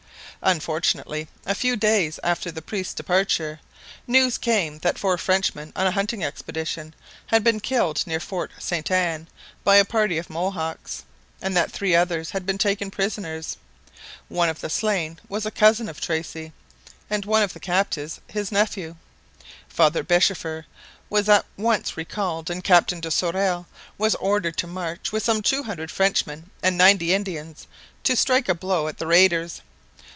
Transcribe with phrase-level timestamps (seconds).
[0.43, 3.59] Unfortunately, a few days after the priest's departure,
[4.07, 6.95] news came that four Frenchmen on a hunting expedition
[7.27, 9.27] had been killed near Fort Sainte Anne
[9.63, 11.03] by a party of Mohawks,
[11.43, 13.57] and that three others had been taken prisoners.
[14.29, 16.53] One of the slain was a cousin of Tracy,
[17.07, 18.95] and one of the captives his nephew.
[19.69, 20.65] Father Beschefer
[21.07, 25.61] was at once recalled and Captain de Sorel was ordered to march with some two
[25.61, 27.67] hundred Frenchmen and ninety Indians
[28.03, 29.61] to strike a blow at the raiders.